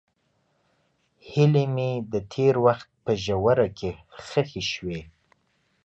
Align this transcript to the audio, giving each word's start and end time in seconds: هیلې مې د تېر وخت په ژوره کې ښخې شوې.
هیلې 1.29 1.65
مې 1.75 1.89
د 2.11 2.13
تېر 2.33 2.55
وخت 2.65 2.89
په 3.03 3.11
ژوره 3.23 3.67
کې 3.77 3.91
ښخې 4.25 4.63
شوې. 4.71 4.99